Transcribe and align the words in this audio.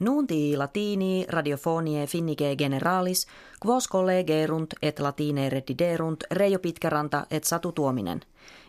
Nunti 0.00 0.56
latini 0.56 1.26
radiofonie 1.28 2.06
finnike 2.06 2.56
generalis, 2.58 3.26
quos 3.66 3.88
collegerunt 3.88 4.74
et 4.82 4.98
latine 4.98 5.48
rediderunt 5.48 6.24
Reijo 6.30 6.58
Pitkäranta 6.58 7.26
et 7.30 7.44
Satu 7.44 7.72
Tuominen. 7.72 8.20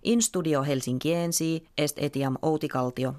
In 0.03 0.21
studio 0.21 0.63
Helsinkiensi 0.63 1.67
est 1.77 1.97
etiam 1.99 2.37
Outi-Kaltio. 2.41 3.13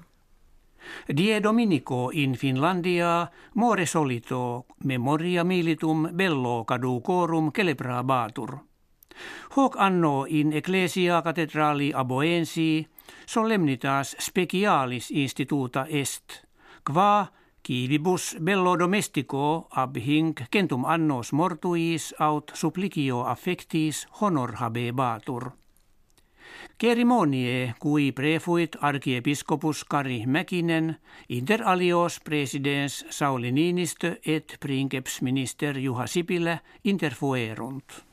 Die 1.17 1.43
Dominico 1.43 2.09
in 2.13 2.33
Finlandia 2.35 3.27
more 3.55 3.85
solito 3.85 4.65
memoria 4.83 5.43
militum 5.43 6.09
bello 6.13 6.63
caducorum 6.63 7.51
celebrabatur. 7.51 8.57
Hoc 9.55 9.75
anno 9.77 10.25
in 10.27 10.53
ecclesia 10.53 11.21
cathedrali 11.21 11.91
aboensi 11.93 12.87
solemnitas 13.25 14.15
specialis 14.19 15.11
instituta 15.11 15.85
est, 15.89 16.47
qua 16.83 17.27
Kivibus 17.67 18.37
bello 18.39 18.77
domestico 18.79 19.67
ab 19.75 19.97
hinc 19.99 20.45
centum 20.53 20.85
annos 20.87 21.33
mortuis 21.35 22.13
aut 22.19 22.53
supplicio 22.55 23.25
affectis 23.27 24.05
honor 24.21 24.53
habebatur. 24.61 25.49
Cerimonie 26.79 27.75
cui 27.79 28.11
prefuit 28.11 28.77
archiepiscopus 28.81 29.83
Kari 29.83 30.23
Mäkinen 30.25 30.95
inter 31.27 31.67
alios 31.67 32.21
presidens 32.23 33.05
Sauli 33.09 33.51
Niinistö 33.51 34.15
et 34.25 34.57
princeps 34.59 35.21
minister 35.21 35.77
Juha 35.77 36.07
Sipilä 36.07 36.59
interfuerunt. 36.83 38.06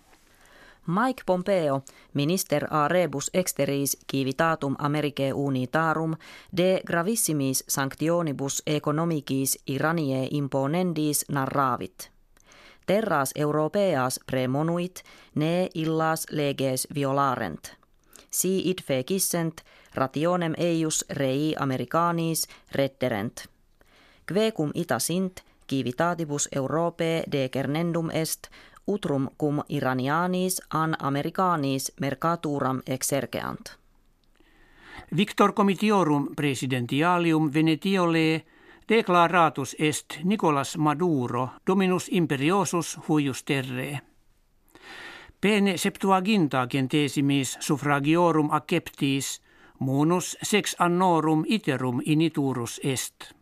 Mike 0.87 1.23
Pompeo, 1.27 1.83
minister 2.15 2.67
a 2.71 2.89
rebus 2.89 3.31
exteris 3.35 3.97
civitatum 4.13 4.77
Americae 4.79 5.33
unitarum 5.33 6.17
de 6.57 6.83
gravissimis 6.87 7.65
sanctionibus 7.69 8.63
economicis 8.67 9.59
Iranie 9.67 10.29
imponendis 10.31 11.25
narravit. 11.29 12.11
Terras 12.87 13.33
europeas 13.35 14.21
premonuit, 14.27 15.03
ne 15.35 15.69
illas 15.75 16.27
leges 16.31 16.89
violarent. 16.95 17.73
Si 18.31 18.71
id 18.71 18.83
fecissent, 18.83 19.61
rationem 19.95 20.55
eius 20.59 21.05
rei 21.11 21.55
americanis 21.59 22.49
retterent. 22.73 23.47
Quecum 24.27 24.71
ita 24.75 24.99
sint, 24.99 25.41
civitatibus 25.71 26.49
Europae 26.53 27.25
decernendum 27.33 28.11
est, 28.11 28.49
utrum 28.87 29.29
cum 29.39 29.63
iranianis 29.69 30.61
an 30.71 30.97
americanis 30.99 31.93
mercaturam 32.01 32.81
exergeant. 32.87 33.79
Victor 35.17 35.53
comitiorum 35.53 36.29
presidentialium 36.37 37.51
Venetiole 37.55 38.45
declaratus 38.89 39.77
est 39.79 40.19
Nicolas 40.25 40.77
Maduro 40.77 41.49
dominus 41.67 42.09
imperiosus 42.13 42.99
huius 43.09 43.45
terre. 43.45 44.01
Pene 45.41 45.77
septuaginta 45.77 46.67
gentesimis 46.71 47.57
suffragiorum 47.61 48.49
acceptis 48.51 49.43
munus 49.79 50.37
sex 50.43 50.77
annorum 50.79 51.45
iterum 51.49 52.01
initurus 52.05 52.81
est. 52.85 53.35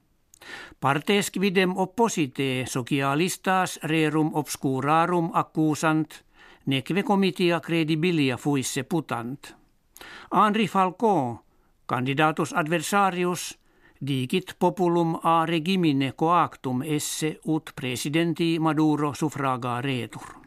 Partes 0.81 1.31
quidem 1.31 1.73
opposite 1.77 2.65
socialistas 2.67 3.79
rerum 3.83 4.35
obscurarum 4.35 5.31
accusant, 5.34 6.25
neque 6.67 7.03
comitia 7.03 7.61
credibilia 7.61 8.37
fuisse 8.37 8.83
putant. 8.84 9.55
Henri 10.31 10.67
Falcon, 10.69 11.39
candidatus 11.87 12.53
adversarius, 12.53 13.59
digit 14.01 14.57
populum 14.59 15.19
a 15.23 15.45
regimine 15.47 16.12
coactum 16.12 16.83
esse 16.83 17.39
ut 17.45 17.73
presidenti 17.75 18.59
Maduro 18.59 19.12
suffraga 19.15 19.81
retur. 19.81 20.42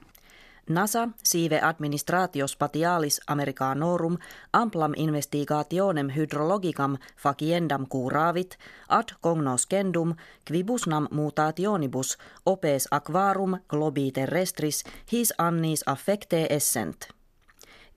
NASA 0.70 1.10
sive 1.24 1.60
administratio 1.62 2.48
spatialis 2.48 3.22
americanorum 3.28 4.18
amplam 4.54 4.94
investigationem 4.98 6.10
hydrologicam 6.10 6.98
faciendam 7.18 7.86
curavit 7.88 8.58
ad 8.90 9.14
cognoscendum 9.22 10.16
quibusnam 10.48 11.08
mutationibus 11.12 12.18
opes 12.46 12.88
aquarum 12.92 13.58
globi 13.70 14.12
terrestris 14.12 14.84
his 15.12 15.34
annis 15.38 15.84
affecte 15.86 16.48
essent. 16.50 17.08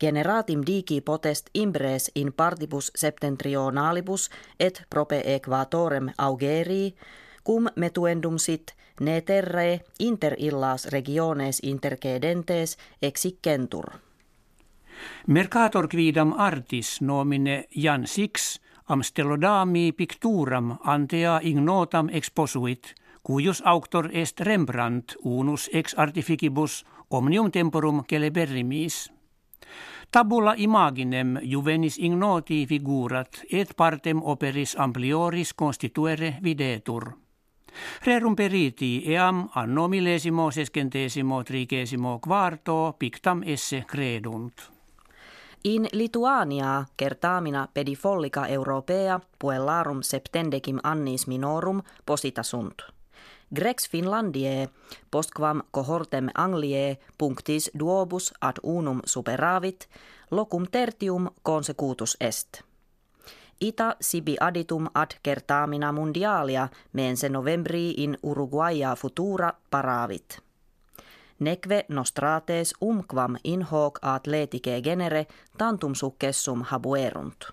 Generatim 0.00 0.62
digi 0.66 1.00
potest 1.00 1.50
imbres 1.54 2.10
in 2.14 2.32
partibus 2.32 2.90
septentrionalibus 2.94 4.30
et 4.60 4.82
prope 4.90 5.22
equatorem 5.24 6.08
augerii, 6.18 6.94
cum 7.48 7.64
metuendum 7.76 8.36
sit 8.38 8.74
ne 9.00 9.20
terre 9.20 9.80
inter 9.98 10.34
illas 10.38 10.84
regiones 10.92 11.60
intercedentes 11.62 12.76
exicentur. 13.02 13.84
Mercator 15.26 15.88
quidam 15.88 16.34
artis 16.36 17.00
nomine 17.00 17.64
Jan 17.76 18.06
Six 18.06 18.60
amstelodami 18.88 19.92
picturam 19.92 20.76
antea 20.84 21.40
ignotam 21.42 22.08
exposuit, 22.12 22.92
cuius 23.22 23.62
auctor 23.64 24.10
est 24.12 24.40
Rembrandt 24.40 25.14
unus 25.24 25.70
ex 25.72 25.94
artificibus 25.96 26.84
omnium 27.10 27.50
temporum 27.50 28.02
celeberrimis. 28.10 29.12
Tabula 30.10 30.54
imaginem 30.56 31.38
juvenis 31.42 31.96
ignoti 31.98 32.66
figurat 32.66 33.40
et 33.52 33.72
partem 33.76 34.20
operis 34.22 34.76
amplioris 34.78 35.54
constituere 35.54 36.34
videtur. 36.42 37.27
Rerum 38.04 38.36
periti 38.36 39.02
eam 39.14 39.48
anno 39.54 39.88
millesimo 39.88 40.50
sescentesimo 40.50 41.42
trigesimo 41.42 42.18
quarto 42.18 42.94
pictam 42.98 43.42
esse 43.46 43.84
credunt. 43.86 44.78
In 45.64 45.86
Lituania 45.92 46.84
kertaamina 46.96 47.68
pedifollica 47.74 48.46
europea 48.46 49.20
puellarum 49.38 50.02
septendecim 50.02 50.78
annis 50.82 51.26
minorum 51.26 51.82
posita 52.06 52.42
sunt. 52.42 52.82
Grex 53.54 53.90
Finlandie 53.90 54.68
postquam 55.10 55.62
cohortem 55.70 56.28
Anglie 56.34 56.98
punctis 57.18 57.70
duobus 57.78 58.32
ad 58.40 58.56
unum 58.62 59.00
superavit, 59.04 59.88
locum 60.30 60.66
tertium 60.70 61.28
consecutus 61.42 62.16
est. 62.20 62.67
Ita 63.60 63.96
sibi 64.00 64.36
aditum 64.40 64.86
ad 64.94 65.10
kertaamina 65.22 65.92
mundialia 65.92 66.68
mense 66.92 67.28
novembri 67.28 67.90
in 67.90 68.18
Uruguaya 68.22 68.96
futura 68.96 69.52
paravit. 69.70 70.38
Nekve 71.38 71.84
nostrates 71.88 72.74
umquam 72.80 73.36
in 73.44 73.62
hoc 73.62 73.98
atletike 74.02 74.80
genere 74.84 75.26
tantum 75.58 75.94
successum 75.94 76.62
habuerunt. 76.62 77.44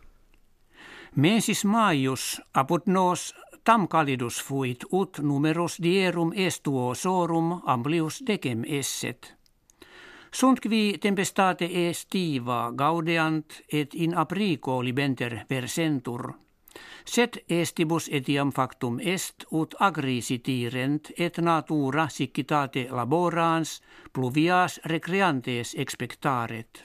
Mensis 1.15 1.65
maius 1.65 2.41
apud 2.53 2.81
nos 2.85 3.35
tam 3.63 3.87
calidus 3.87 4.43
fuit 4.43 4.83
ut 4.91 5.19
numerus 5.21 5.79
dierum 5.83 6.31
estuosorum 6.35 7.61
amplius 7.65 8.23
decem 8.27 8.63
esset. 8.67 9.35
Sunt 10.35 10.59
qui 10.59 10.97
tempestate 10.99 11.67
estiva 11.87 12.73
gaudeant 12.75 13.53
et 13.71 13.93
in 13.95 14.17
aprico 14.19 14.81
libenter 14.83 15.45
persentur. 15.47 16.25
Set 17.07 17.37
estibus 17.47 18.09
etiam 18.11 18.49
factum 18.51 18.97
est 18.99 19.45
ut 19.51 19.77
agri 19.79 20.17
sitirent 20.21 21.11
et 21.17 21.39
natura 21.39 22.09
siccitate 22.09 22.83
laborans 22.91 23.79
pluvias 24.11 24.75
recreantes 24.91 25.71
expectaret. 25.85 26.81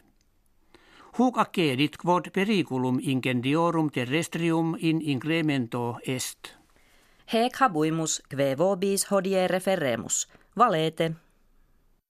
Huc 1.19 1.39
accedit 1.39 1.97
quod 1.97 2.31
periculum 2.31 3.01
incendiorum 3.03 3.89
terrestrium 3.91 4.77
in 4.79 5.01
incremento 5.03 5.99
est. 6.07 6.55
Hec 7.33 7.59
habuimus, 7.59 8.23
kve 8.31 8.55
vobis 8.59 9.09
hodie 9.11 9.49
referemus, 9.49 10.29
valete. 10.57 11.11